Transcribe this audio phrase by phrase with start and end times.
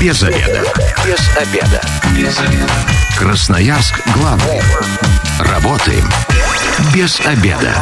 [0.00, 0.64] Без обеда.
[1.04, 1.82] Без обеда.
[2.16, 2.72] Без обеда.
[3.18, 4.62] Красноярск главный.
[5.40, 6.08] Работаем
[6.94, 7.74] без обеда.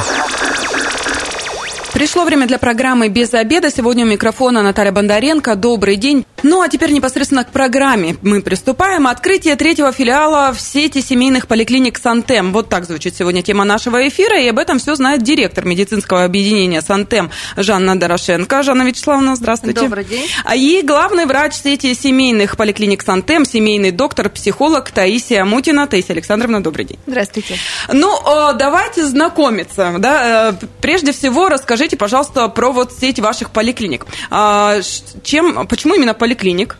[1.92, 3.70] Пришло время для программы «Без обеда».
[3.70, 5.54] Сегодня у микрофона Наталья Бондаренко.
[5.54, 6.26] Добрый день.
[6.42, 9.06] Ну, а теперь непосредственно к программе мы приступаем.
[9.06, 12.52] Открытие третьего филиала в сети семейных поликлиник «Сантем».
[12.52, 16.82] Вот так звучит сегодня тема нашего эфира, и об этом все знает директор медицинского объединения
[16.82, 18.62] «Сантем» Жанна Дорошенко.
[18.62, 19.80] Жанна Вячеславовна, здравствуйте.
[19.80, 20.28] Добрый день.
[20.44, 25.86] А И главный врач сети семейных поликлиник «Сантем», семейный доктор, психолог Таисия Мутина.
[25.86, 26.98] Таисия Александровна, добрый день.
[27.06, 27.56] Здравствуйте.
[27.92, 28.12] Ну,
[28.54, 29.94] давайте знакомиться.
[29.98, 30.50] Да?
[30.50, 34.06] Э, прежде всего, расскажите, Расскажите, пожалуйста, про вот сеть ваших поликлиник.
[34.30, 34.80] А,
[35.22, 36.27] чем, почему именно поликлиник?
[36.28, 36.76] поликлиник.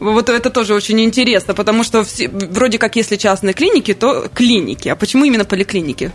[0.00, 4.88] Вот это тоже очень интересно, потому что все, вроде как если частные клиники, то клиники.
[4.88, 6.10] А почему именно поликлиники?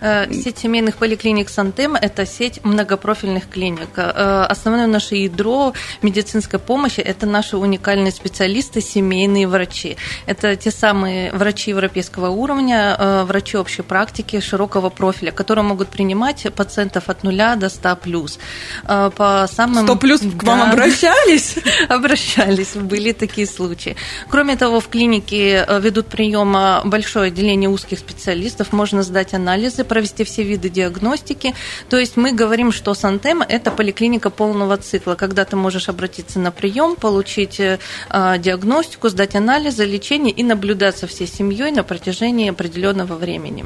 [0.00, 3.90] Э, сеть семейных поликлиник Сантем– это сеть многопрофильных клиник.
[3.96, 9.96] Э, основное наше ядро медицинской помощи– это наши уникальные специалисты, семейные врачи.
[10.26, 16.44] Это те самые врачи европейского уровня, э, врачи общей практики, широкого профиля, которые могут принимать
[16.56, 18.38] пациентов от нуля до 100 плюс.
[18.84, 19.84] По самым...
[19.84, 21.54] 100 плюс к вам обращались?
[21.88, 23.96] Обращались, были такие случаи.
[24.28, 26.56] Кроме того, в клинике ведут прием
[26.88, 31.54] большое отделение узких специалистов, можно сдать анализ анализы, провести все виды диагностики.
[31.88, 36.50] То есть мы говорим, что Сантем– это поликлиника полного цикла, когда ты можешь обратиться на
[36.50, 37.78] прием, получить э,
[38.38, 43.64] диагностику, сдать анализы, лечение и наблюдаться всей семьей на протяжении определенного времени.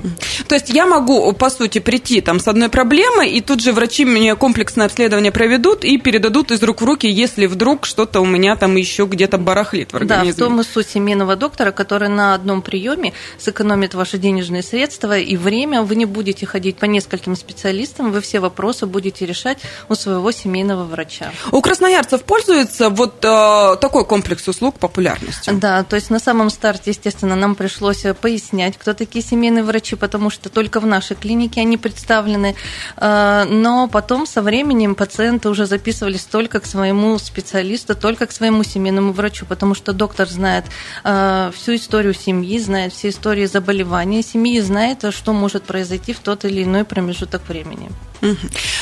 [0.48, 4.04] То есть я могу, по сути, прийти там с одной проблемой, и тут же врачи
[4.04, 8.56] мне комплексное обследование проведут и передадут из рук в руки, если вдруг что-то у меня
[8.56, 10.32] там еще где-то барахлит в организме.
[10.32, 15.18] Да, в том и суть семейного доктора, который на одном приеме сэкономит ваши денежные средства
[15.18, 19.58] и время, вы не будете ходить по нескольким специалистам, вы все вопросы будете решать
[19.90, 21.32] у своего семейного врача.
[21.50, 25.54] У красноярцев пользуется вот э, такой комплекс услуг популярностью?
[25.58, 30.30] Да, то есть на самом старте, естественно, нам пришлось пояснять, кто такие семейные врачи, потому
[30.30, 32.54] что только в нашей клинике они представлены,
[32.96, 38.64] э, но потом со временем пациенты уже записывались только к своему специалисту, только к своему
[38.64, 40.64] семейному врачу, потому что доктор знает
[41.04, 46.44] э, всю историю семьи, знает все истории заболевания семьи, знает, что может произойти в тот
[46.44, 47.90] или иной промежуток времени.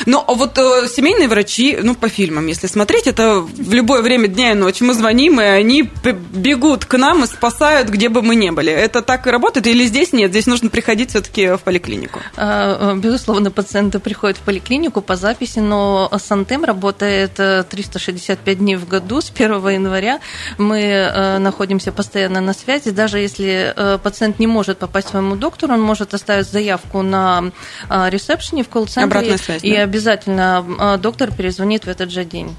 [0.05, 4.27] Ну, а вот э, семейные врачи, ну, по фильмам, если смотреть, это в любое время
[4.27, 5.89] дня и ночи мы звоним, и они
[6.31, 8.71] бегут к нам и спасают, где бы мы ни были.
[8.71, 9.65] Это так и работает?
[9.65, 10.29] Или здесь нет?
[10.29, 12.19] Здесь нужно приходить все-таки в поликлинику?
[12.37, 18.75] А, э, безусловно, пациенты приходят в поликлинику по записи, но Сантем работает 365 э, дней
[18.75, 19.21] в году.
[19.21, 20.19] С 1 января
[20.57, 22.91] мы э, находимся постоянно на связи.
[22.91, 27.51] Даже если пациент не может попасть к своему доктору, он может оставить заявку на
[27.89, 29.63] ресепшене в колл-центре связь.
[29.63, 29.83] И да?
[29.83, 32.55] обязательно доктор перезвонит в этот же день.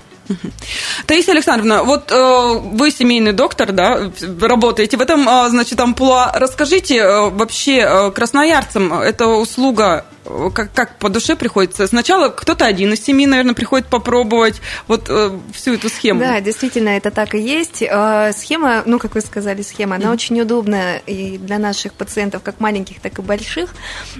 [1.07, 4.11] Таисия Александровна, вот э, вы семейный доктор, да,
[4.41, 6.33] работаете в этом, э, значит, амплуа.
[6.35, 10.05] Расскажите э, вообще э, красноярцам, эта услуга
[10.55, 11.87] как, как по душе приходится?
[11.87, 16.21] Сначала кто-то один из семьи, наверное, приходит попробовать вот э, всю эту схему.
[16.21, 17.83] Да, действительно, это так и есть.
[17.83, 20.13] Э, схема, ну, как вы сказали, схема, она mm.
[20.13, 23.75] очень удобная и для наших пациентов, как маленьких, так и больших.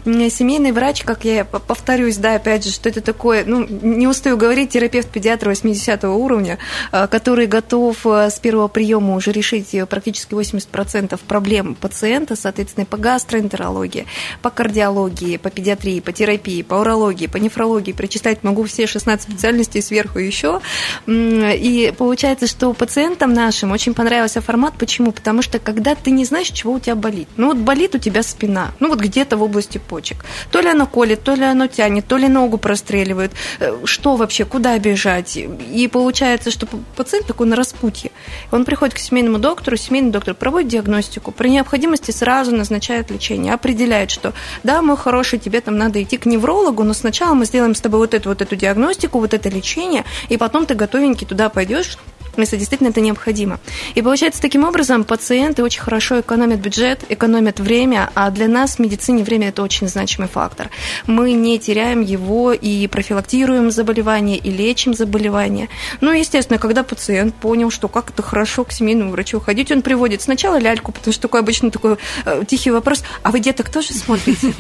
[0.05, 4.71] Семейный врач, как я повторюсь, да, опять же, что это такое, ну, не устаю говорить,
[4.71, 6.59] терапевт-педиатр 80 уровня,
[6.91, 12.97] э, который готов э, с первого приема уже решить практически 80% проблем пациента, соответственно, по
[12.97, 14.07] гастроэнтерологии,
[14.43, 19.23] по кардиологии, по педиатрии, педиатрии, по терапии, по урологии, по нефрологии, прочитать могу все 16
[19.23, 20.61] специальностей сверху еще.
[21.07, 24.75] И получается, что пациентам нашим очень понравился формат.
[24.79, 25.13] Почему?
[25.13, 27.29] Потому что когда ты не знаешь, чего у тебя болит.
[27.37, 30.25] Ну вот болит у тебя спина, ну вот где-то в области почек.
[30.51, 33.33] То ли оно колет, то ли оно тянет, то ли ногу простреливает.
[33.61, 35.37] Э, что вообще, куда бежать?
[35.37, 36.67] И получается, что
[36.97, 38.11] пациент такой на распутье.
[38.51, 44.11] Он приходит к семейному доктору, семейный доктор проводит диагностику, при необходимости сразу назначает лечение, определяет,
[44.11, 44.33] что
[44.63, 48.01] да, мой хороший, тебе там надо идти к неврологу, но сначала мы сделаем с тобой
[48.01, 51.99] вот эту вот эту диагностику, вот это лечение, и потом ты готовенький туда пойдешь
[52.41, 53.61] если действительно это необходимо.
[53.95, 58.79] И получается, таким образом пациенты очень хорошо экономят бюджет, экономят время, а для нас в
[58.79, 60.71] медицине время– это очень значимый фактор.
[61.07, 65.69] Мы не теряем его и профилактируем заболевания, и лечим заболевания.
[66.01, 70.23] Ну, естественно, когда пациент понял, что как это хорошо к семейному врачу ходить, он приводит
[70.23, 74.55] сначала ляльку, потому что такой обычно такой э, тихий вопрос, а вы деток тоже смотрите?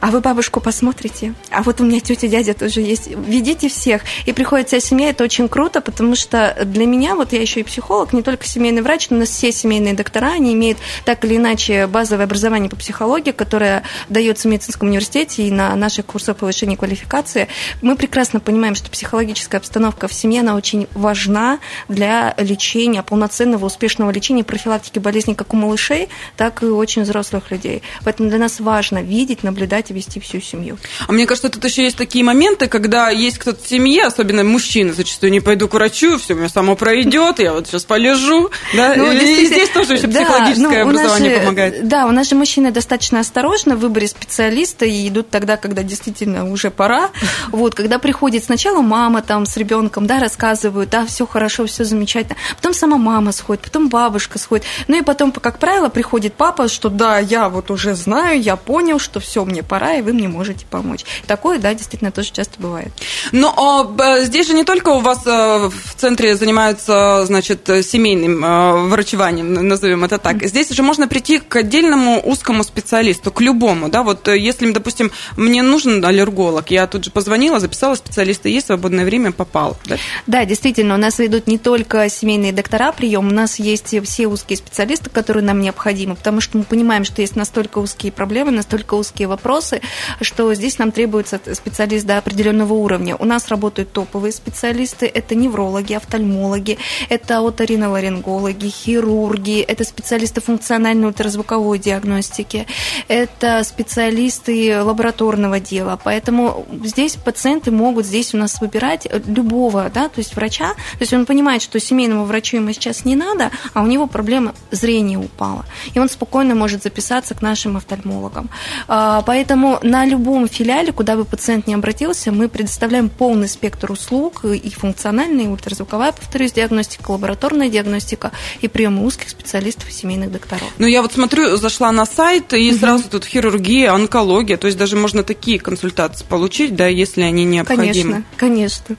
[0.00, 1.34] А вы бабушку посмотрите?
[1.50, 3.08] А вот у меня тетя, дядя тоже есть.
[3.08, 4.02] Ведите всех.
[4.26, 7.60] И приходит вся семья, это очень круто, потому что для меня меня, вот я еще
[7.60, 10.76] и психолог, не только семейный врач, но у нас все семейные доктора, они имеют
[11.06, 16.04] так или иначе базовое образование по психологии, которое дается в медицинском университете и на наших
[16.04, 17.48] курсах повышения квалификации.
[17.80, 21.58] Мы прекрасно понимаем, что психологическая обстановка в семье, она очень важна
[21.88, 27.82] для лечения, полноценного, успешного лечения, профилактики болезней как у малышей, так и очень взрослых людей.
[28.04, 30.76] Поэтому для нас важно видеть, наблюдать и вести всю семью.
[31.08, 34.92] А мне кажется, тут еще есть такие моменты, когда есть кто-то в семье, особенно мужчины,
[34.92, 38.50] зачастую не пойду к врачу, все у меня само пройдет, я вот сейчас полежу.
[38.74, 38.94] Да?
[38.96, 41.88] Ну, и здесь тоже еще психологическое да, ну, образование же, помогает.
[41.88, 46.50] Да, у нас же мужчины достаточно осторожны в выборе специалиста и идут тогда, когда действительно
[46.50, 47.10] уже пора.
[47.48, 52.36] Вот, когда приходит сначала мама там с ребенком, да, рассказывают, да, все хорошо, все замечательно.
[52.56, 54.64] Потом сама мама сходит, потом бабушка сходит.
[54.88, 58.98] Ну и потом, как правило, приходит папа, что да, я вот уже знаю, я понял,
[58.98, 61.04] что все, мне пора, и вы мне можете помочь.
[61.26, 62.92] Такое, да, действительно тоже часто бывает.
[63.32, 68.76] Но а, здесь же не только у вас а, в центре занимаются, значит, семейным а,
[68.86, 70.42] врачеванием, назовем это так.
[70.44, 75.10] Здесь же можно прийти к отдельному узкому специалисту, к любому, да, вот э, если, допустим,
[75.36, 79.76] мне нужен аллерголог, я тут же позвонила, записала специалиста, есть свободное время, попал.
[79.86, 79.96] Да?
[80.26, 84.56] да, действительно, у нас ведут не только семейные доктора прием, у нас есть все узкие
[84.56, 89.28] специалисты, которые нам необходимы, потому что мы понимаем, что есть настолько узкие проблемы, настолько узкие
[89.28, 89.80] вопросы,
[90.20, 93.16] что здесь нам требуется специалист до определенного уровня.
[93.16, 96.69] У нас работают топовые специалисты, это неврологи, офтальмологи,
[97.08, 102.66] это оториноларингологи, хирурги, это специалисты функциональной ультразвуковой диагностики,
[103.08, 105.98] это специалисты лабораторного дела.
[106.02, 110.74] Поэтому здесь пациенты могут здесь у нас выбирать любого, да, то есть врача.
[110.74, 114.54] То есть он понимает, что семейному врачу ему сейчас не надо, а у него проблема
[114.70, 115.64] зрения упала.
[115.94, 118.50] И он спокойно может записаться к нашим офтальмологам.
[118.88, 124.44] А, поэтому на любом филиале, куда бы пациент не обратился, мы предоставляем полный спектр услуг
[124.44, 130.68] и функциональная, и ультразвуковая, повторюсь, диагностика, лабораторная диагностика и приемы узких специалистов и семейных докторов.
[130.78, 132.78] Ну, я вот смотрю, зашла на сайт, и угу.
[132.78, 138.24] сразу тут хирургия, онкология, то есть даже можно такие консультации получить, да, если они необходимы.
[138.36, 138.96] Конечно, конечно.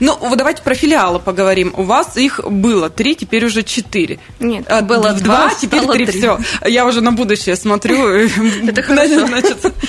[0.00, 1.72] Ну, вот давайте про филиалы поговорим.
[1.76, 4.18] У вас их было три, теперь уже четыре.
[4.40, 6.06] Нет, а, было два, теперь три.
[6.06, 6.38] Все.
[6.66, 8.06] Я уже на будущее смотрю.
[8.66, 9.28] Это хорошо.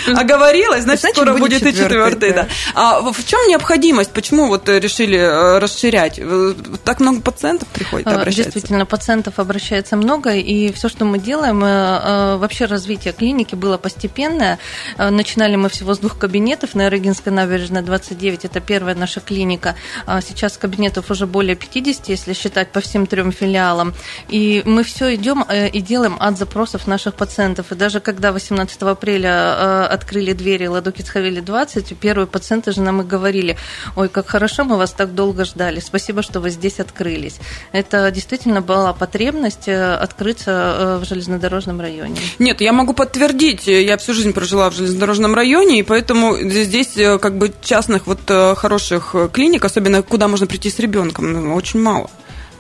[0.16, 2.36] Оговорилась, значит, скоро будет и четвертый.
[2.76, 4.12] А в чем необходимость?
[4.12, 6.20] Почему вот решили э, расширять?
[6.92, 8.52] Так много пациентов приходит, а, обращается?
[8.52, 13.78] Действительно, пациентов обращается много, и все, что мы делаем, э, э, вообще развитие клиники было
[13.78, 14.60] постепенное.
[14.98, 19.76] Начинали мы всего с двух кабинетов на Рыгинской набережной 29, это первая наша клиника.
[20.06, 23.94] А сейчас кабинетов уже более 50, если считать по всем трем филиалам.
[24.28, 27.72] И мы все идем и делаем от запросов наших пациентов.
[27.72, 33.06] И даже когда 18 апреля открыли двери Ладокиц Хавели 20, первые пациенты же нам и
[33.06, 33.56] говорили,
[33.96, 37.40] ой, как хорошо, мы вас так долго ждали, спасибо, что вы здесь открылись.
[37.72, 42.18] Это действительно была потребность э, открыться э, в железнодорожном районе.
[42.40, 47.18] Нет, я могу подтвердить, я всю жизнь прожила в железнодорожном районе, и поэтому здесь э,
[47.20, 48.20] как бы частных вот
[48.58, 52.10] хороших клиник, особенно куда можно прийти с ребенком, ну, очень мало.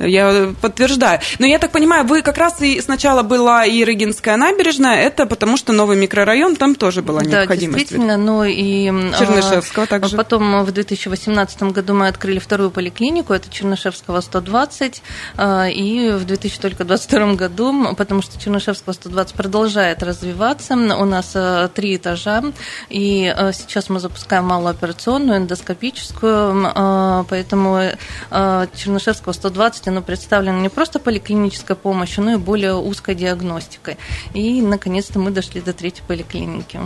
[0.07, 1.19] Я подтверждаю.
[1.39, 5.57] Но я так понимаю, вы как раз и сначала была и Рыгинская набережная, это потому
[5.57, 7.73] что новый микрорайон, там тоже была необходимость.
[7.73, 8.85] Да, действительно, но и...
[9.17, 10.17] Чернышевского также.
[10.17, 15.01] Потом в 2018 году мы открыли вторую поликлинику, это Чернышевского 120,
[15.37, 21.95] а, и в 2022 году, потому что Чернышевского 120 продолжает развиваться, у нас а, три
[21.95, 22.43] этажа,
[22.89, 27.91] и а, сейчас мы запускаем малооперационную, эндоскопическую, поэтому
[28.75, 33.97] Чернышевского 120 оно представлено не просто поликлинической помощью, но и более узкой диагностикой.
[34.33, 36.79] И, наконец-то, мы дошли до третьей поликлиники.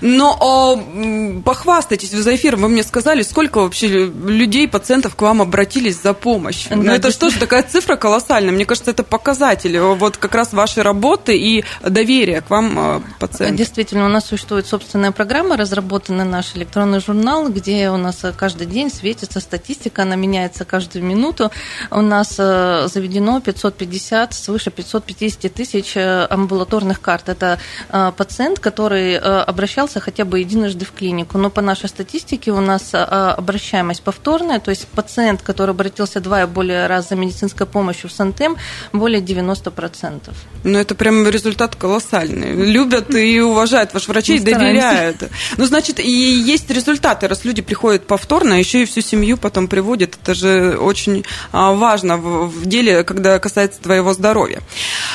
[0.00, 5.42] Но о, похвастайтесь, вы за эфиром вы мне сказали, сколько вообще людей, пациентов к вам
[5.42, 6.76] обратились за помощью.
[6.82, 8.52] Да, это что же такая цифра колоссальная?
[8.52, 13.56] Мне кажется, это показатель вот как раз вашей работы и доверия к вам э, пациентов.
[13.56, 18.90] Действительно, у нас существует собственная программа, разработанный наш электронный журнал, где у нас каждый день
[18.90, 21.50] светится статистика, она меняется каждую минуту
[21.90, 27.28] у нас э, заведено 550, свыше 550 тысяч э, амбулаторных карт.
[27.28, 31.38] Это э, пациент, который обращался хотя бы единожды в клинику.
[31.38, 36.46] Но по нашей статистике у нас обращаемость повторная, то есть пациент, который обратился два и
[36.46, 38.56] более раз за медицинской помощью в Сантем,
[38.92, 40.30] более 90%.
[40.64, 42.52] Ну, это прям результат колоссальный.
[42.52, 45.30] Любят и уважают ваших врачей, Мы доверяют.
[45.56, 50.18] Ну, значит, и есть результаты, раз люди приходят повторно, еще и всю семью потом приводят.
[50.20, 54.60] Это же очень важно важно в, в деле, когда касается твоего здоровья.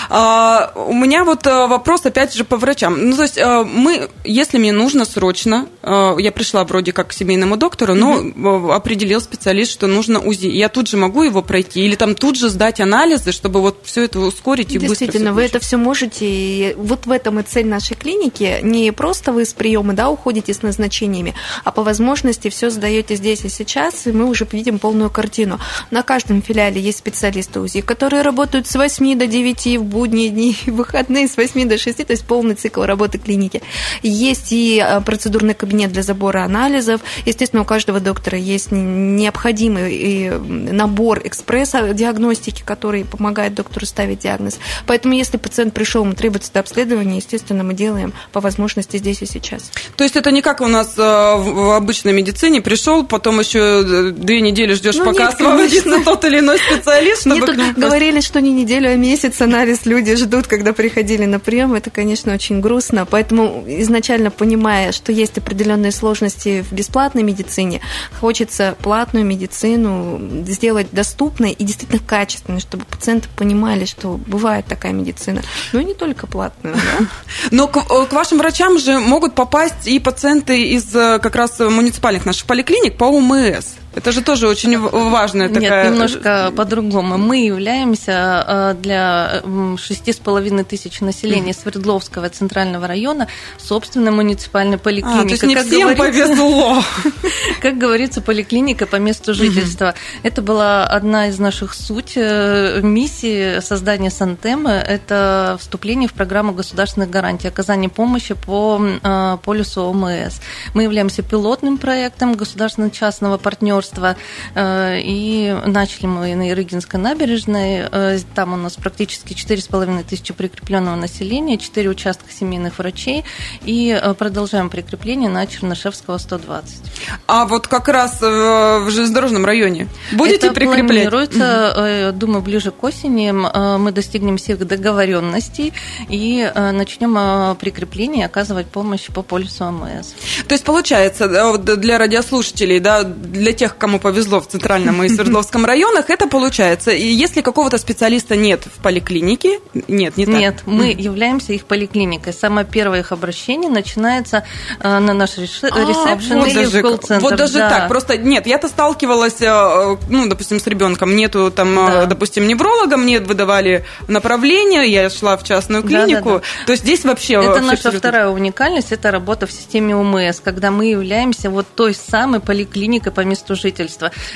[0.09, 3.09] А, у меня вот вопрос, опять же, по врачам.
[3.09, 7.95] Ну, то есть мы, если мне нужно срочно, я пришла вроде как к семейному доктору,
[7.95, 8.75] но mm-hmm.
[8.75, 10.47] определил специалист, что нужно УЗИ.
[10.47, 14.03] Я тут же могу его пройти или там тут же сдать анализы, чтобы вот все
[14.03, 16.25] это ускорить и быстро Действительно, вы это все можете.
[16.25, 18.59] И вот в этом и цель нашей клиники.
[18.61, 23.45] Не просто вы с приема да, уходите с назначениями, а по возможности все сдаете здесь
[23.45, 25.59] и сейчас, и мы уже видим полную картину.
[25.91, 30.55] На каждом филиале есть специалисты УЗИ, которые работают с 8 до 9 в будние дни,
[30.65, 33.61] в выходные с 8 до 6, то есть полный цикл работы клиники.
[34.03, 37.01] Есть и а, процедурный кабинет для забора анализов.
[37.25, 44.59] Естественно, у каждого доктора есть необходимый набор экспресс-диагностики, который помогает доктору ставить диагноз.
[44.85, 49.71] Поэтому, если пациент пришел, ему требуется обследование, естественно, мы делаем по возможности здесь и сейчас.
[49.95, 54.11] То есть это не как у нас э, в обычной медицине, пришел, потом еще э,
[54.11, 57.35] две недели ждешь, ну, пока нет, освободится тот или иной специалист, чтобы...
[57.35, 61.73] Нет, тут говорили, что не неделю, а месяц анализ люди ждут, когда приходили на прием.
[61.73, 63.05] Это, конечно, очень грустно.
[63.05, 67.81] Поэтому изначально понимая, что есть определенные сложности в бесплатной медицине,
[68.19, 75.41] хочется платную медицину сделать доступной и действительно качественной, чтобы пациенты понимали, что бывает такая медицина.
[75.73, 76.75] Но и не только платную.
[76.75, 77.05] Да?
[77.51, 81.59] Но к, э, к вашим врачам же могут попасть и пациенты из э, как раз
[81.59, 83.65] муниципальных наших поликлиник по УМС.
[83.97, 85.85] Это же тоже очень важная такая...
[85.85, 87.17] Нет, немножко по-другому.
[87.17, 89.41] Мы являемся э, для
[89.77, 93.27] шести с половиной тысяч населения Свердловского центрального района
[93.57, 95.23] собственной муниципальной поликлиникой.
[95.23, 96.83] А, то есть не как всем повезло.
[97.59, 99.95] Как говорится, поликлиника по месту жительства.
[100.21, 104.73] Это была одна из наших суть, э, миссии создания Сантемы.
[104.73, 110.39] Это вступление в программу государственных гарантий, оказание помощи по э, полюсу ОМС.
[110.75, 114.15] Мы являемся пилотным проектом государственно-частного партнерства партнерства.
[114.55, 117.87] Э, и начали мы на Ирыгинской набережной.
[117.91, 123.23] Э, там у нас практически 4,5 тысячи прикрепленного населения, 4 участка семейных врачей.
[123.63, 126.81] И э, продолжаем прикрепление на Чернышевского 120.
[127.27, 130.87] А вот как раз в железнодорожном районе будете Это прикреплять?
[130.87, 135.73] планируется, думаю, ближе к осени мы достигнем всех договоренностей
[136.09, 140.13] и начнем прикрепление и оказывать помощь по полюсу АМС.
[140.47, 141.27] То есть получается
[141.57, 146.91] для радиослушателей, да, для тех, кому повезло в Центральном и Свердловском районах, это получается.
[146.91, 150.35] И если какого-то специалиста нет в поликлинике, нет, не так.
[150.35, 152.33] Нет, мы являемся их поликлиникой.
[152.33, 154.43] Самое первое их обращение начинается
[154.79, 157.23] э, на наш ресепшн а, вот или даже, в колл-центр.
[157.23, 157.69] Вот даже да.
[157.69, 162.97] так, просто нет, я-то сталкивалась, э, ну, допустим, с ребенком, нету там, э, допустим, невролога,
[162.97, 167.33] мне выдавали направление, я шла в частную клинику, то есть здесь вообще...
[167.33, 172.39] Это наша вторая уникальность, это работа в системе УМС, когда мы являемся вот той самой
[172.39, 173.66] поликлиникой по месту жительства.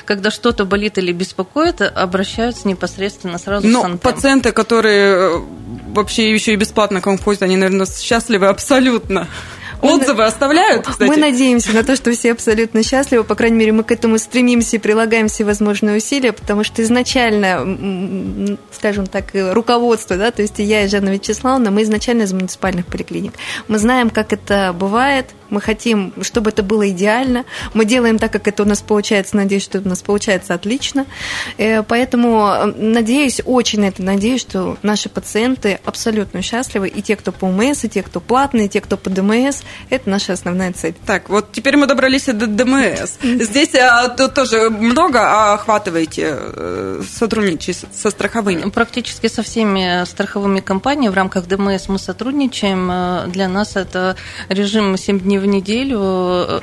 [0.05, 3.99] Когда что-то болит или беспокоит, обращаются непосредственно сразу Но в Сантем.
[3.99, 5.41] пациенты, которые э,
[5.87, 9.27] вообще еще и бесплатно к вам ходят, они, наверное, счастливы абсолютно.
[9.81, 11.09] Отзывы оставляют, кстати?
[11.09, 13.23] Мы надеемся на то, что все абсолютно счастливы.
[13.23, 18.57] По крайней мере, мы к этому стремимся и прилагаем все возможные усилия, потому что изначально,
[18.71, 23.33] скажем так, руководство, да, то есть я и Жанна Вячеславовна, мы изначально из муниципальных поликлиник.
[23.67, 27.45] Мы знаем, как это бывает, мы хотим, чтобы это было идеально.
[27.73, 29.35] Мы делаем так, как это у нас получается.
[29.35, 31.05] Надеюсь, что у нас получается отлично.
[31.57, 36.87] Э, поэтому надеюсь, очень на это надеюсь, что наши пациенты абсолютно счастливы.
[36.87, 39.61] И те, кто по УМС, и те, кто платные, и те, кто по ДМС.
[39.89, 40.95] Это наша основная цель.
[41.05, 43.17] Так, вот теперь мы добрались до ДМС.
[43.21, 48.69] Здесь а, тоже много охватываете э, сотрудничаете со страховыми?
[48.69, 52.89] Практически со всеми страховыми компаниями в рамках ДМС мы сотрудничаем.
[52.91, 54.15] Э, для нас это
[54.49, 55.99] режим 7 дней в неделю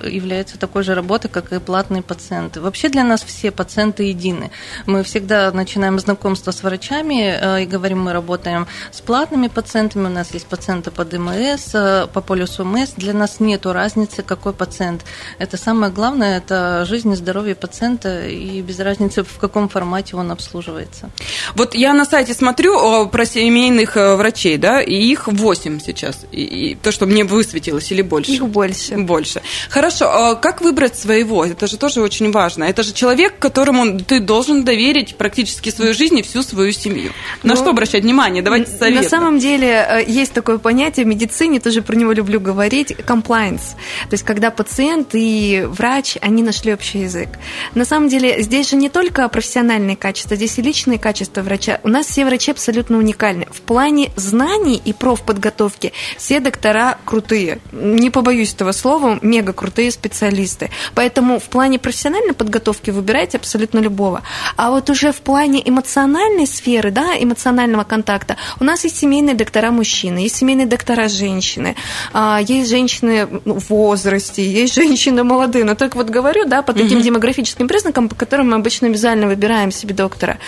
[0.07, 2.61] является такой же работой, как и платные пациенты.
[2.61, 4.51] Вообще для нас все пациенты едины.
[4.87, 10.33] Мы всегда начинаем знакомство с врачами и говорим, мы работаем с платными пациентами, у нас
[10.33, 11.73] есть пациенты по ДМС,
[12.13, 15.05] по полюсу МС, для нас нет разницы, какой пациент.
[15.39, 20.31] Это самое главное, это жизнь и здоровье пациента, и без разницы, в каком формате он
[20.31, 21.11] обслуживается.
[21.55, 26.27] Вот я на сайте смотрю про семейных э, врачей, да, и их 8 сейчас.
[26.33, 28.33] И, и то, что мне высветилось, или больше?
[28.33, 28.68] Их больше.
[28.97, 29.43] Больше.
[29.69, 31.45] Хорошо, а как выбрать своего?
[31.45, 32.65] Это же тоже очень важно.
[32.65, 37.13] Это же человек, которому ты должен доверить практически свою жизнь и всю свою семью.
[37.43, 38.43] На ну, что обращать внимание?
[38.43, 39.03] Давайте советы.
[39.03, 42.91] На самом деле э, есть такое понятие в медицине, тоже про него люблю говорить, говорить
[43.07, 43.77] compliance,
[44.09, 47.29] то есть когда пациент и врач, они нашли общий язык.
[47.75, 51.81] На самом деле здесь же не только профессиональные качества, здесь и личные качества врача.
[51.83, 53.47] У нас все врачи абсолютно уникальны.
[53.51, 57.61] В плане знаний и профподготовки все доктора крутые.
[57.73, 60.71] Не побоюсь этого слова мега крутые специалисты.
[60.97, 64.23] Поэтому в плане профессиональной подготовки выбирайте абсолютно любого.
[64.57, 69.71] А вот уже в плане эмоциональной сферы, да, эмоционального контакта, у нас есть семейные доктора
[69.71, 71.77] мужчины, есть семейные доктора женщины,
[72.13, 75.65] а, есть женщины в возрасте, есть женщины молодые.
[75.65, 79.71] Но только вот говорю, да, по таким демографическим признакам, по которым мы обычно визуально выбираем
[79.71, 80.39] себе доктора.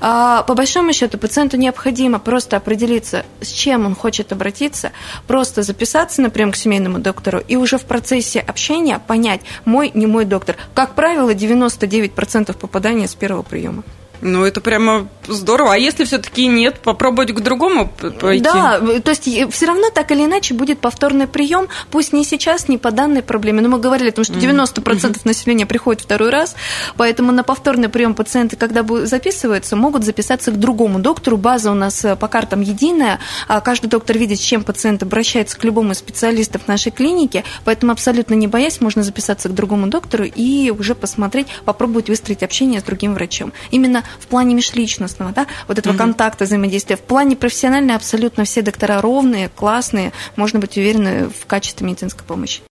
[0.00, 4.90] А, по большому счету пациенту необходимо просто определиться, с чем он хочет обратиться,
[5.28, 10.06] просто записаться на прием к семейному доктору и уже в процессе общения понять, мой, не
[10.06, 10.56] мой доктор.
[10.72, 13.82] Как правило, 99% попадания с первого приема.
[14.22, 15.74] Ну, это прямо здорово.
[15.74, 17.88] А если все-таки нет, попробовать к другому
[18.20, 18.44] пойти?
[18.44, 22.78] Да, то есть все равно так или иначе будет повторный прием, пусть не сейчас, не
[22.78, 23.62] по данной проблеме.
[23.62, 25.20] Но мы говорили о том, что 90% mm-hmm.
[25.24, 26.54] населения приходит второй раз,
[26.96, 31.36] поэтому на повторный прием пациенты, когда записываются, могут записаться к другому доктору.
[31.36, 35.58] База у нас э, по картам единая, а каждый доктор видит, с чем пациент обращается
[35.58, 40.24] к любому из специалистов нашей клиники, поэтому абсолютно не боясь, можно записаться к другому доктору
[40.24, 43.52] и уже посмотреть, попробовать выстроить общение с другим врачом.
[43.70, 45.98] Именно в плане межличностного, да, вот этого mm-hmm.
[45.98, 46.96] контакта, взаимодействия.
[46.96, 52.62] В плане профессиональной абсолютно все доктора ровные, классные, можно быть уверены в качестве медицинской помощи.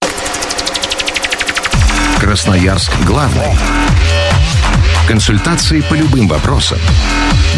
[2.19, 3.57] Красноярск главный.
[5.07, 6.77] Консультации по любым вопросам.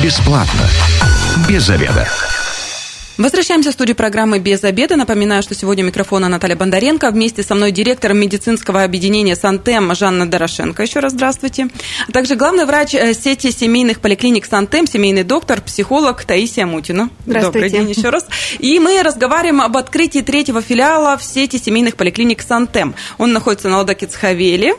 [0.01, 0.67] Бесплатно.
[1.49, 2.07] Без заведа.
[3.21, 4.95] Возвращаемся в студию программы «Без обеда».
[4.95, 7.11] Напоминаю, что сегодня у микрофона Наталья Бондаренко.
[7.11, 10.81] Вместе со мной директор медицинского объединения «Сантем» Жанна Дорошенко.
[10.81, 11.67] Еще раз здравствуйте.
[12.07, 17.11] А также главный врач э, сети семейных поликлиник «Сантем», семейный доктор, психолог Таисия Мутина.
[17.27, 17.69] Здравствуйте.
[17.69, 18.25] Добрый день еще раз.
[18.57, 22.95] И мы разговариваем об открытии третьего филиала в сети семейных поликлиник «Сантем».
[23.19, 24.73] Он находится на Ладокицхавеле.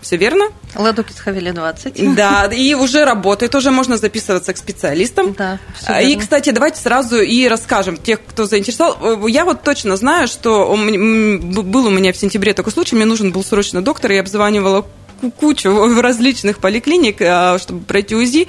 [0.00, 0.46] Все верно?
[0.74, 2.14] Ладокис Хавели 20.
[2.14, 5.34] Да, и уже работает, уже можно записываться к специалистам.
[5.34, 5.58] Да,
[6.00, 9.26] И, кстати, давайте сразу и расскажем тех, кто заинтересовал.
[9.26, 13.44] Я вот точно знаю, что был у меня в сентябре такой случай, мне нужен был
[13.44, 14.86] срочно доктор, я обзванивала
[15.30, 18.48] кучу различных поликлиник, а, чтобы пройти УЗИ.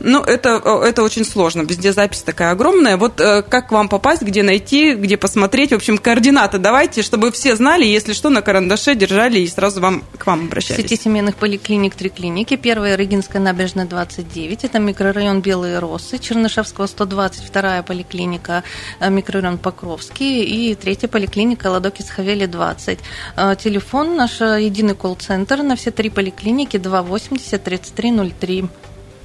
[0.00, 1.62] Ну, это, это очень сложно.
[1.62, 2.96] Везде запись такая огромная.
[2.96, 5.70] Вот э, как вам попасть, где найти, где посмотреть?
[5.70, 10.02] В общем, координаты давайте, чтобы все знали, если что, на карандаше держали и сразу вам,
[10.18, 10.84] к вам обращались.
[10.84, 12.56] В сети семейных поликлиник три клиники.
[12.56, 14.64] Первая Рыгинская набережная 29.
[14.64, 16.18] Это микрорайон Белые Росы.
[16.18, 17.44] Чернышевского 120.
[17.44, 18.62] Вторая поликлиника
[19.00, 20.42] э, микрорайон Покровский.
[20.44, 22.98] И третья поликлиника Ладокис Хавели 20.
[23.36, 28.68] Э, телефон наш единый колл-центр на все три поликлиники 280 3303.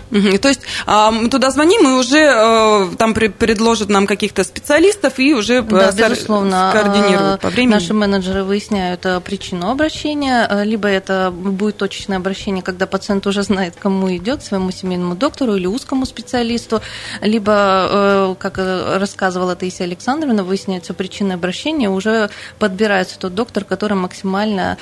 [0.09, 5.33] То есть а, мы туда звоним, и уже э, там предложат нам каких-то специалистов и
[5.33, 7.73] уже да, безусловно, скоординируют по времени.
[7.73, 13.43] Наши менеджеры выясняют э, причину обращения, э, либо это будет точечное обращение, когда пациент уже
[13.43, 16.81] знает, кому идет, своему семейному доктору или узкому специалисту,
[17.21, 24.77] либо, как рассказывала Таисия Александровна, выясняется причина обращения, уже подбирается тот доктор, который максимально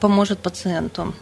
[0.00, 1.14] поможет пациенту.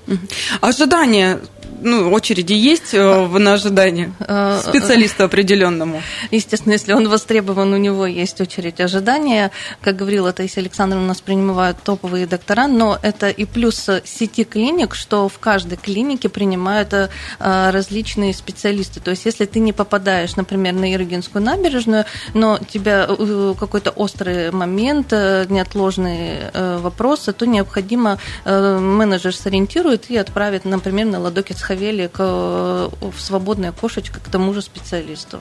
[0.61, 1.41] Ожидания,
[1.81, 6.03] ну, очереди есть в на ожидание э, специалисту определенному?
[6.31, 9.51] Естественно, если он востребован, у него есть очередь ожидания.
[9.81, 14.95] Как говорила Таисия Александровна, у нас принимают топовые доктора, но это и плюс сети клиник,
[14.95, 17.09] что в каждой клинике принимают э,
[17.39, 19.01] различные специалисты.
[19.01, 23.91] То есть, если ты не попадаешь, например, на Иргинскую набережную, но у тебя э, какой-то
[23.91, 32.91] острый момент, неотложные вопросы, то необходимо менеджер сориентирует и отправит, например, на Ладокец Хавели в
[33.19, 35.39] свободное свободное окошечко к тому же специалисту.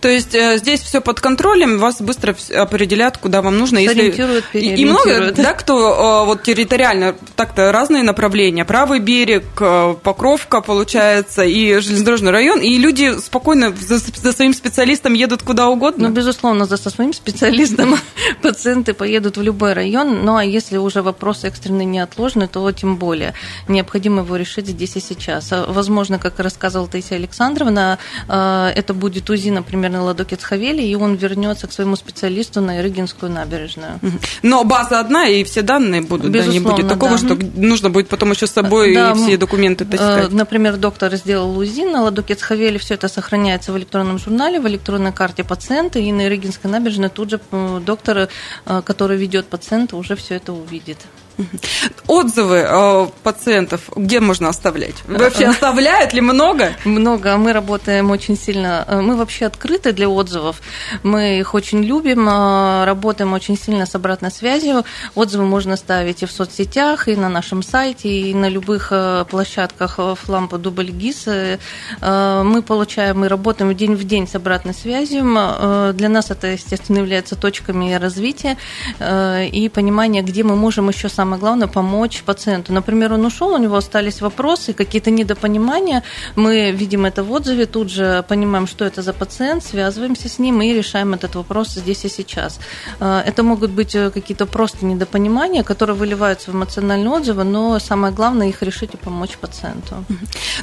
[0.00, 3.78] То есть э, здесь все под контролем, вас быстро определят, куда вам нужно.
[3.80, 4.76] Сориентируют, если...
[4.76, 11.44] И много, да, кто э, вот территориально, так-то разные направления, правый берег, э, Покровка, получается,
[11.44, 16.08] и железнодорожный район, и люди спокойно за, за своим специалистом едут куда угодно?
[16.08, 17.96] Ну, безусловно, за со своим специалистом
[18.42, 23.34] пациенты поедут в любой район, ну, а если уже вопрос экстренный неотложный, то тем более
[23.68, 25.52] необходимо его решить здесь и сейчас.
[25.52, 30.94] А, возможно, как рассказывал Таисия Александровна, э, это будет УЗИ, например, на Ладокец Хавели, и
[30.94, 34.00] он вернется к своему специалисту на Ирыгинскую набережную.
[34.42, 37.18] Но база одна, и все данные будут, да, не будет такого, да.
[37.18, 40.32] что нужно будет потом еще с собой да, все документы э, таскать.
[40.32, 45.12] Например, доктор сделал УЗИ на Ладокец Хавели, все это сохраняется в электронном журнале, в электронной
[45.12, 47.40] карте пациента, и на Ирыгинской набережной тут же
[47.84, 48.28] доктор,
[48.66, 50.98] э, который ведет пациента, уже все это увидит.
[52.06, 54.94] Отзывы э, пациентов где можно оставлять?
[55.06, 56.72] Вообще оставляют ли много?
[56.84, 57.36] Много.
[57.36, 58.84] Мы работаем очень сильно.
[58.88, 60.60] Э, мы вообще открыты для отзывов.
[61.02, 64.84] Мы их очень любим, э, работаем очень сильно с обратной связью.
[65.14, 69.98] Отзывы можно ставить и в соцсетях, и на нашем сайте, и на любых э, площадках
[70.24, 71.26] Флампа Дубль ГИС.
[72.00, 75.22] Мы получаем, мы работаем день в день с обратной связью.
[75.94, 78.56] Для нас это, естественно, является точками развития
[79.00, 82.72] и понимания, где мы можем еще сам самое главное помочь пациенту.
[82.72, 86.02] Например, он ушел, у него остались вопросы, какие-то недопонимания.
[86.36, 90.62] Мы видим это в отзыве, тут же понимаем, что это за пациент, связываемся с ним
[90.62, 92.60] и решаем этот вопрос здесь и сейчас.
[93.00, 98.14] Э, это могут быть э, какие-то просто недопонимания, которые выливаются в эмоциональные отзывы, но самое
[98.14, 100.04] главное их решить и помочь пациенту.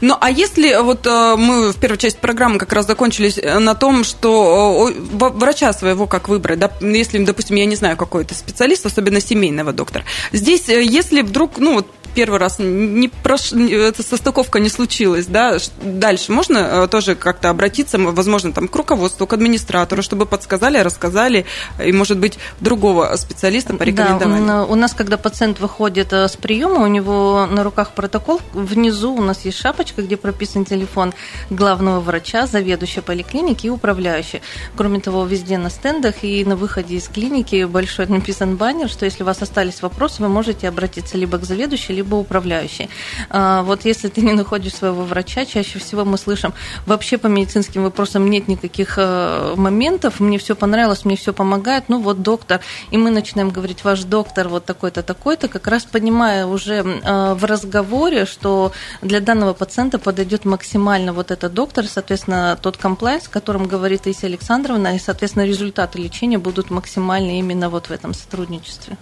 [0.02, 4.04] Ну, а если вот э, мы в первой части программы как раз закончились на том,
[4.04, 9.72] что врача своего как выбрать, да, если, допустим, я не знаю, какой-то специалист, особенно семейного
[9.72, 13.52] доктора, здесь здесь, э, если вдруг, ну вот первый раз не прош...
[13.52, 19.28] эта состыковка не случилась, да, дальше можно э, тоже как-то обратиться, возможно, там, к руководству,
[19.28, 21.46] к администратору, чтобы подсказали, рассказали,
[21.84, 24.46] и, может быть, другого специалиста порекомендовали?
[24.46, 29.14] Да, у нас, когда пациент выходит э, с приема, у него на руках протокол, внизу
[29.14, 31.14] у нас есть шапочка, где прописан телефон
[31.50, 34.42] главного врача, заведующего поликлиники и управляющий.
[34.78, 39.24] Кроме того, везде на стендах и на выходе из клиники большой написан баннер, что если
[39.24, 42.90] у вас остались вопросы, вы можете обратиться либо к заведующей, либо управляющий.
[43.30, 46.54] А, вот если ты не находишь своего врача, чаще всего мы слышим,
[46.86, 52.00] вообще по медицинским вопросам нет никаких э, моментов, мне все понравилось, мне все помогает, ну
[52.00, 56.74] вот доктор, и мы начинаем говорить, ваш доктор вот такой-то, такой-то, как раз понимая уже
[56.74, 63.28] э, в разговоре, что для данного пациента подойдет максимально вот этот доктор, соответственно, тот комплайнс,
[63.28, 68.14] о котором говорит Таисия Александровна, и, соответственно, результаты лечения будут максимальны именно вот в этом
[68.14, 68.98] сотрудничестве.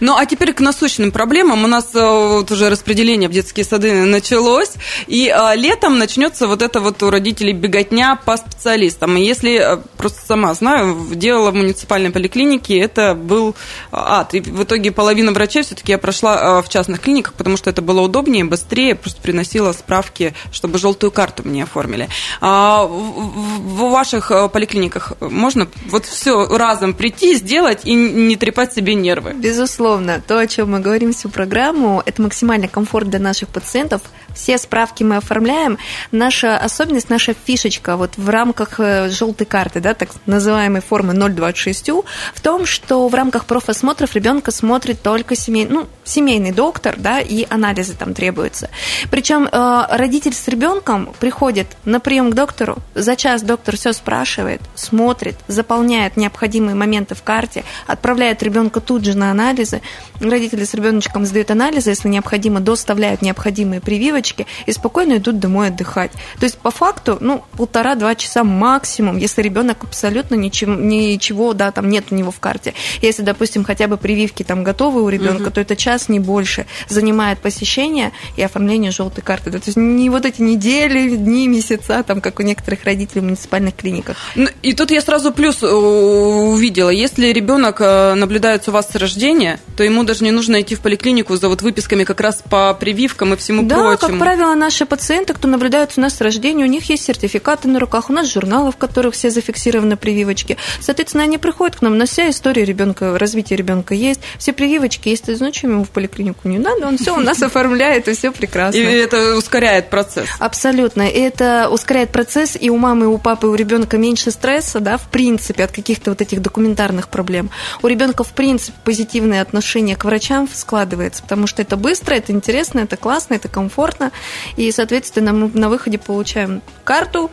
[0.00, 1.64] Ну, а теперь к насущным проблемам.
[1.64, 4.72] У нас э, вот уже распределение в детские сады началось,
[5.06, 9.16] и а, летом начнется вот это вот у родителей беготня по специалистам.
[9.16, 13.54] И если, а, просто сама знаю, делала в муниципальной поликлинике, это был
[13.92, 14.34] ад.
[14.34, 18.00] И в итоге половина врачей все-таки я прошла в частных клиниках, потому что это было
[18.00, 22.08] удобнее, быстрее, просто приносила справки, чтобы желтую карту мне оформили.
[22.40, 29.32] А в, ваших поликлиниках можно вот все разом прийти, сделать и не трепать себе нервы?
[29.34, 30.22] Безусловно.
[30.26, 34.02] То, о чем мы говорим всю программу, это максимальный комфорт для наших пациентов.
[34.34, 35.78] Все справки мы оформляем.
[36.10, 41.88] Наша особенность, наша фишечка вот в рамках э, желтой карты, да, так называемой формы 026,
[42.34, 47.46] в том, что в рамках профосмотров ребенка смотрит только семей, ну, семейный доктор, да, и
[47.48, 48.70] анализы там требуются.
[49.10, 54.60] Причем э, родитель с ребенком приходит на прием к доктору, за час доктор все спрашивает,
[54.74, 59.80] смотрит, заполняет необходимые моменты в карте, отправляет ребенка тут же на анализы.
[60.30, 66.12] Родители с ребеночком сдают анализы, если необходимо, доставляют необходимые прививочки и спокойно идут домой отдыхать.
[66.38, 71.88] То есть, по факту, ну, полтора-два часа максимум, если ребенок абсолютно ничего, ничего, да, там
[71.88, 72.74] нет у него в карте.
[73.02, 75.50] Если, допустим, хотя бы прививки там готовы у ребенка, угу.
[75.50, 79.50] то это час, не больше, занимает посещение и оформление желтой карты.
[79.50, 83.74] То есть не вот эти недели, дни, месяца, там, как у некоторых родителей в муниципальных
[83.74, 84.16] клиниках.
[84.34, 86.90] Ну, и тут я сразу плюс э, увидела.
[86.90, 90.80] Если ребенок э, наблюдается у вас с рождения, то ему даже не нужно идти в
[90.80, 93.98] поликлинику за вот выписками как раз по прививкам и всему да, прочему.
[93.98, 97.68] Да, как правило, наши пациенты, кто наблюдается у нас с рождения, у них есть сертификаты
[97.68, 100.56] на руках, у нас журналы, в которых все зафиксированы прививочки.
[100.80, 105.34] Соответственно, они приходят к нам, на вся история ребенка, развития ребенка есть, все прививочки есть.
[105.34, 106.86] Зачем ему в поликлинику не надо?
[106.86, 108.78] Он все у нас оформляет, и все прекрасно.
[108.78, 110.28] И это ускоряет процесс.
[110.38, 111.02] Абсолютно.
[111.02, 114.96] Это ускоряет процесс, и у мамы, и у папы, и у ребенка меньше стресса, да,
[114.96, 117.50] в принципе, от каких-то вот этих документарных проблем.
[117.82, 122.80] У ребенка, в принципе, позитивное отношение к врачам складывается, потому что это быстро, это интересно,
[122.80, 124.12] это классно, это комфортно.
[124.56, 127.30] И, соответственно, мы на выходе получаем карту,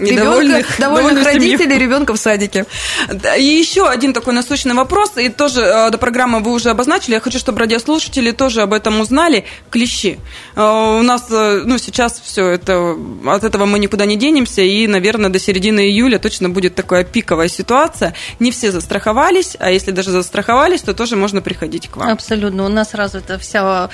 [0.00, 2.66] Недовольных, довольных родителей ребенка в садике.
[3.38, 7.20] И еще один такой насущный вопрос, и тоже э, до программы вы уже обозначили, я
[7.20, 9.44] хочу, чтобы радиослушатели тоже об этом узнали.
[9.70, 10.18] Клещи.
[10.56, 14.86] Э, у нас, э, ну, сейчас все это, от этого мы никуда не денемся, и,
[14.86, 18.14] наверное, до середины июля точно будет такая пиковая ситуация.
[18.38, 22.10] Не все застраховались, а если даже застраховались, то тоже можно приходить к вам.
[22.10, 22.64] Абсолютно.
[22.64, 23.90] У нас развита вся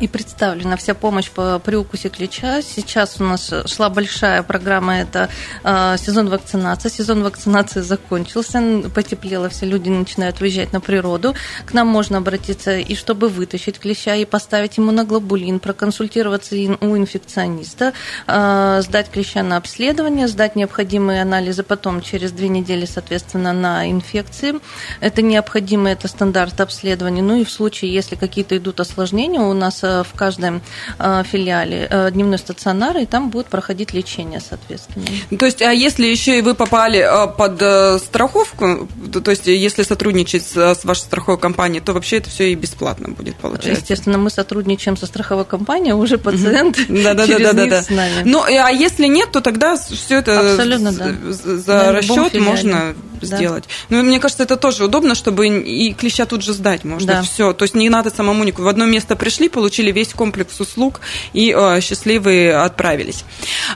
[0.00, 2.62] и представлена вся помощь по, при укусе клеща.
[2.62, 5.28] Сейчас у нас шла большая программа, это
[5.62, 6.88] сезон вакцинации.
[6.88, 8.62] Сезон вакцинации закончился,
[8.94, 11.34] потеплело, все люди начинают выезжать на природу.
[11.66, 17.92] К нам можно обратиться и чтобы вытащить клеща и поставить иммуноглобулин, проконсультироваться у инфекциониста,
[18.26, 24.54] э, сдать клеща на обследование, сдать необходимые анализы потом через две недели, соответственно, на инфекции.
[25.00, 27.22] Это необходимо, это стандарт обследования.
[27.22, 30.62] Ну и в случае, если какие-то идут осложнения, у нас в каждом
[30.98, 35.06] филиале дневной стационар, и там будет проходить лечение, соответственно.
[35.38, 39.82] То есть, а если еще и вы попали э, под э, страховку, то есть, если
[39.82, 43.80] сотрудничать с вашей страховой компанией, то вообще это все и бесплатно будет получается?
[43.80, 47.90] Естественно, мы сотрудничаем со страховой компанией, а уже пациент да, да, через да, да, с
[47.90, 48.22] нами.
[48.24, 52.94] Ну, а если нет, то тогда все это Абсолютно, за расчет можно
[53.28, 53.36] да.
[53.36, 53.64] сделать.
[53.88, 57.14] Но мне кажется, это тоже удобно, чтобы и клеща тут же сдать можно.
[57.14, 57.22] Да.
[57.22, 57.52] Все.
[57.52, 58.66] То есть не надо самому никуда.
[58.66, 61.00] В одно место пришли, получили весь комплекс услуг
[61.32, 63.24] и э, счастливые отправились.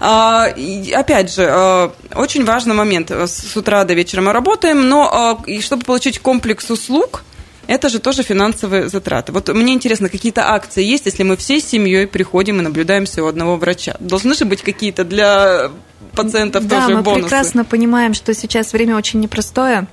[0.00, 3.10] А, и, опять же, э, очень важный момент.
[3.10, 7.22] С утра до вечера мы работаем, но э, чтобы получить комплекс услуг,
[7.68, 9.30] это же тоже финансовые затраты.
[9.30, 13.56] Вот мне интересно, какие-то акции есть, если мы всей семьей приходим и наблюдаемся у одного
[13.56, 13.94] врача?
[14.00, 15.70] Должны же быть какие-то для
[16.12, 17.22] пациентов да, тоже мы бонусы.
[17.22, 19.86] прекрасно понимаем, что сейчас время очень непростое.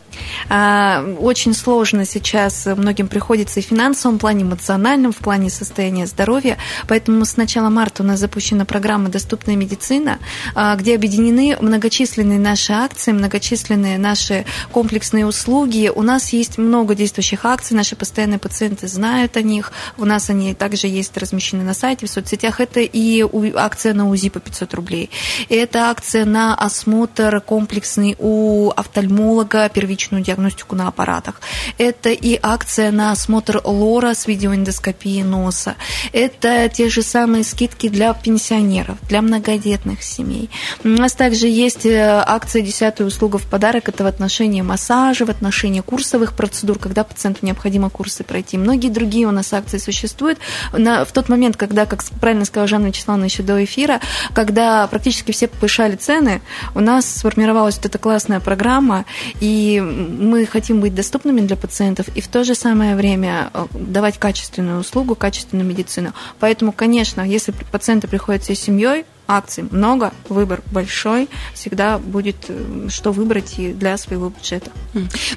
[0.49, 6.57] А, очень сложно сейчас многим приходится и в финансовом плане, эмоциональном, в плане состояния здоровья.
[6.87, 10.19] Поэтому с начала марта у нас запущена программа «Доступная медицина»,
[10.53, 15.91] а, где объединены многочисленные наши акции, многочисленные наши комплексные услуги.
[15.93, 19.71] У нас есть много действующих акций, наши постоянные пациенты знают о них.
[19.97, 22.59] У нас они также есть размещены на сайте, в соцсетях.
[22.59, 23.25] Это и
[23.55, 25.09] акция на УЗИ по 500 рублей.
[25.49, 31.41] Это акция на осмотр комплексный у офтальмолога первичного первичную диагностику на аппаратах.
[31.77, 35.75] Это и акция на осмотр лора с видеоэндоскопией носа.
[36.13, 40.49] Это те же самые скидки для пенсионеров, для многодетных семей.
[40.83, 43.89] У нас также есть э, акция «Десятая услуга в подарок».
[43.89, 48.57] Это в отношении массажа, в отношении курсовых процедур, когда пациенту необходимо курсы пройти.
[48.57, 50.39] Многие другие у нас акции существуют.
[50.73, 53.99] На, в тот момент, когда, как правильно сказала Жанна Вячеславовна еще до эфира,
[54.33, 56.41] когда практически все повышали цены,
[56.75, 59.05] у нас сформировалась вот эта классная программа,
[59.39, 64.17] и мы хотим быть доступными для пациентов и в то же самое время э, давать
[64.17, 66.13] качественную услугу, качественную медицину.
[66.39, 73.11] Поэтому, конечно, если пациенты приходят всей семьей, акций много, выбор большой, всегда будет э, что
[73.11, 74.71] выбрать и для своего бюджета.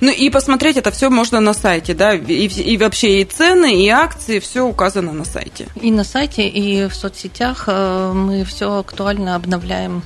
[0.01, 3.89] Ну и посмотреть это все можно на сайте, да, и, и вообще и цены, и
[3.89, 5.69] акции, все указано на сайте.
[5.81, 10.03] И на сайте, и в соцсетях э, мы все актуально обновляем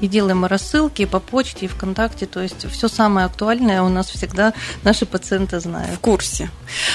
[0.00, 2.26] и делаем рассылки по почте, и ВКонтакте.
[2.26, 5.96] То есть все самое актуальное у нас всегда наши пациенты знают.
[5.96, 6.50] В курсе.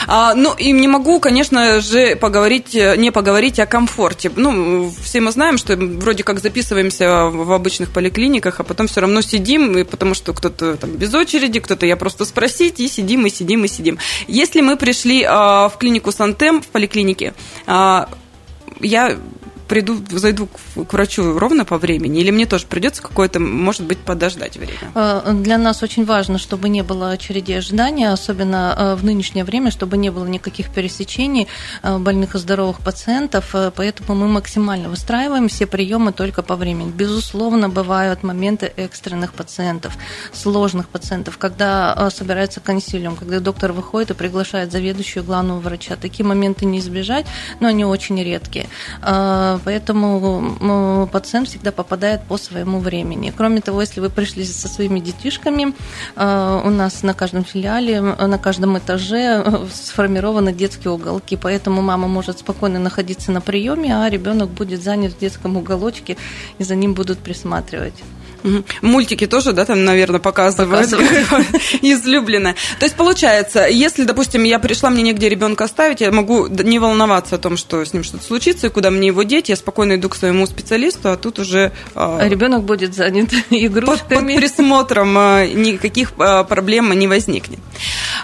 [0.08, 4.32] А, ну, и не могу, конечно же, поговорить, не поговорить о комфорте.
[4.36, 9.22] Ну, все мы знаем, что вроде как записываемся в обычных поликлиниках, а потом все равно
[9.22, 13.30] сидим, и потому что кто-то там без очереди, кто-то я просто спросить, и сидим, и
[13.30, 13.98] сидим, и сидим.
[14.28, 17.34] Если мы пришли а, в клинику Сантем, в поликлинике,
[17.68, 18.10] а,
[18.80, 19.18] я
[19.68, 24.58] приду, зайду к врачу ровно по времени, или мне тоже придется какое-то, может быть, подождать
[24.58, 24.92] время?
[24.94, 29.72] Э, для нас очень важно, чтобы не было очередей ожидания, особенно э, в нынешнее время,
[29.72, 31.48] чтобы не было никаких пересечений
[31.84, 36.92] э, больных и здоровых пациентов, поэтому мы максимально выстраиваем все приемы только по времени.
[36.92, 39.98] Безусловно, бывают моменты экстренных пациентов,
[40.34, 45.96] сложных пациентов, когда собирается консилиум, когда доктор выходит и приглашает заведующую главного врача.
[45.96, 47.26] Такие моменты не избежать,
[47.60, 48.68] но они очень редкие
[49.64, 53.34] поэтому пациент всегда попадает по своему времени.
[53.36, 55.74] Кроме того, если вы пришли со своими детишками,
[56.16, 62.08] э, у нас на каждом филиале, на каждом этаже э, сформированы детские уголки, поэтому мама
[62.08, 66.18] может спокойно находиться на приеме, а ребенок будет занят в детском уголочке,
[66.60, 68.04] и за ним будут присматривать.
[68.82, 70.94] Мультики тоже, да, там, наверное, показывают.
[71.82, 72.56] Излюбленное.
[72.80, 77.36] То есть, получается, если, допустим, я пришла, мне негде ребенка оставить, я могу не волноваться
[77.36, 80.10] о том, что с ним что-то случится, и куда мне его деть, я спокойно иду
[80.10, 81.72] к своему специалисту, а тут уже...
[81.96, 83.86] А, а ребенок будет занят игрушками.
[83.96, 87.60] Под, под присмотром а, никаких проблем не возникнет.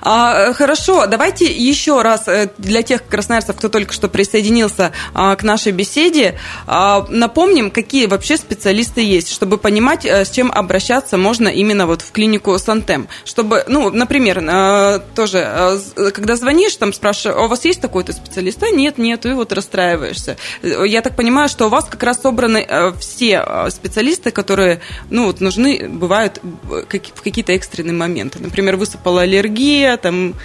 [0.02, 6.40] Хорошо, давайте еще раз э, для тех красноярцев, кто только что присоединился к нашей беседе,
[6.68, 12.58] напомним, какие вообще специалисты есть, чтобы понимать, с чем обращаться можно именно вот в клинику
[12.58, 13.08] Сантем.
[13.26, 15.80] Чтобы, ну, например, э, тоже,
[16.14, 18.62] когда звонишь, там спрашиваешь, «А у вас есть такой-то специалист?
[18.64, 20.38] А нет, нет, и вот расстраиваешься.
[20.62, 22.68] Я так понимаю, что у вас как раз собраны
[23.00, 28.40] все специалисты, которые, ну, вот нужны, бывают в какие-то экстренные моменты.
[28.40, 30.36] Например, высыпала аллергия, там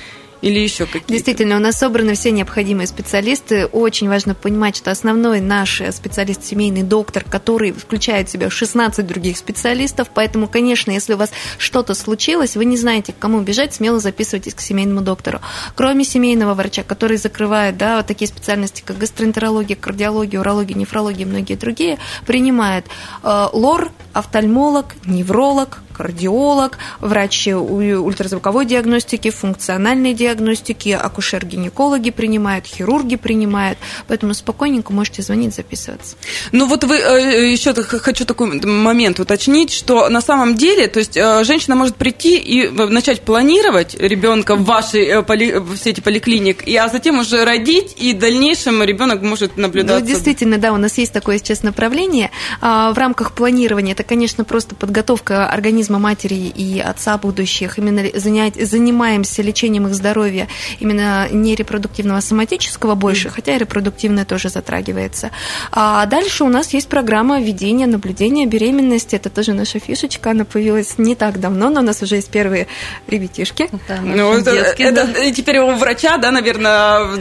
[0.43, 1.13] или еще какие-то?
[1.13, 3.67] Действительно, у нас собраны все необходимые специалисты.
[3.67, 9.37] Очень важно понимать, что основной наш специалист, семейный доктор, который включает в себя 16 других
[9.37, 10.09] специалистов.
[10.13, 14.55] Поэтому, конечно, если у вас что-то случилось, вы не знаете, к кому бежать, смело записывайтесь
[14.55, 15.41] к семейному доктору.
[15.75, 21.29] Кроме семейного врача, который закрывает да, вот такие специальности, как гастроэнтерология, кардиология, урология, нефрология и
[21.29, 22.87] многие другие, принимает
[23.23, 33.79] э, лор, офтальмолог, невролог, кардиолог, врач ультразвуковой диагностики, функциональной диагностики, акушер-гинекологи принимают, хирурги принимают,
[34.09, 36.17] поэтому спокойненько можете звонить, записываться.
[36.53, 41.17] Ну вот вы э, еще хочу такой момент уточнить, что на самом деле, то есть
[41.17, 46.67] э, женщина может прийти и начать планировать ребенка в вашей э, поли, в сети поликлиник,
[46.67, 50.01] и, а затем уже родить, и в дальнейшем ребенок может наблюдаться.
[50.01, 52.31] Ну, действительно, да, у нас есть такое сейчас направление.
[52.61, 58.03] А, в рамках планирования это, конечно, просто подготовка организма организма матери и отца будущих, именно
[58.15, 60.49] занять, занимаемся лечением их здоровья
[60.81, 63.31] именно не репродуктивного, а соматического больше, mm.
[63.31, 65.31] хотя и репродуктивное тоже затрагивается.
[65.73, 69.17] А дальше у нас есть программа ведения, наблюдения беременности.
[69.17, 72.67] Это тоже наша фишечка, она появилась не так давно, но у нас уже есть первые
[73.07, 73.69] ребятишки.
[73.89, 75.33] Да, ну, это, детские, это, да.
[75.33, 77.17] теперь у врача, да, наверное,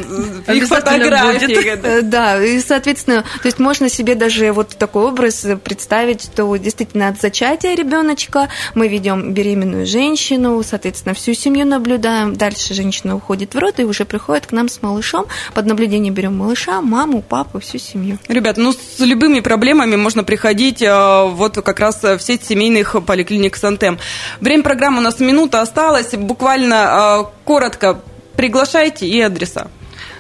[0.54, 1.76] их фотографии.
[1.76, 2.02] Да.
[2.02, 7.22] да, и, соответственно, то есть можно себе даже вот такой образ представить, что действительно от
[7.22, 12.36] зачатия ребеночка мы ведем беременную женщину, соответственно, всю семью наблюдаем.
[12.36, 15.26] Дальше женщина уходит в рот и уже приходит к нам с малышом.
[15.54, 18.18] Под наблюдение берем малыша, маму, папу, всю семью.
[18.28, 23.56] Ребят, ну с любыми проблемами можно приходить э, вот как раз в сеть семейных поликлиник
[23.56, 24.00] Сантем.
[24.42, 26.14] Время программы у нас минута осталась.
[26.14, 28.02] Буквально э, коротко
[28.36, 29.68] приглашайте и адреса.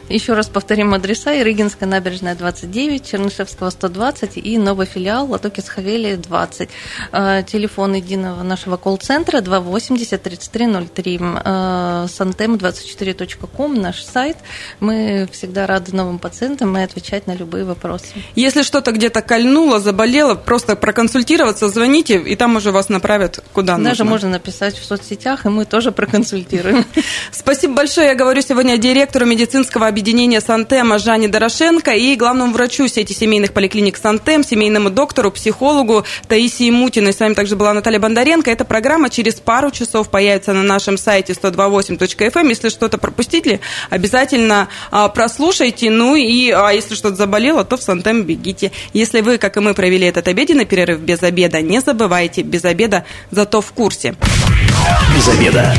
[0.10, 1.42] Еще раз повторим адреса.
[1.42, 6.70] Ирыгинская набережная 29, Чернышевского 120 и новый филиал Латоки Схавели 20.
[7.48, 11.18] Телефон единого нашего колл-центра 280 3303.
[11.18, 14.38] Santem24.com наш сайт.
[14.80, 18.06] Мы всегда рады новым пациентам и отвечать на любые вопросы.
[18.36, 23.80] Если что-то где-то кольнуло, заболело, просто проконсультироваться, звоните, и там уже вас направят куда Даже
[23.80, 23.90] нужно.
[23.90, 26.86] Даже можно написать в соцсетях, и мы тоже проконсультируем.
[27.32, 28.10] Спасибо большое.
[28.10, 33.96] Я говорю сегодня директору медицинского объединения Сантема Жанне Дорошенко и главному врачу сети семейных поликлиник
[33.96, 37.14] Сантем, семейному доктору, психологу Таисии Мутиной.
[37.14, 38.52] С вами также была Наталья Бондаренко.
[38.52, 42.32] Эта программа через пару часов появится на нашем сайте 128.fm.
[42.36, 42.50] Эм.
[42.50, 45.90] Если что-то пропустили, обязательно а, прослушайте.
[45.90, 48.74] Ну и а если что-то заболело, то в Сантем бегите.
[48.92, 53.06] Если вы, как и мы, провели этот обеденный перерыв без обеда, не забывайте, без обеда
[53.32, 54.16] зато в курсе.
[55.16, 55.74] Без обеда.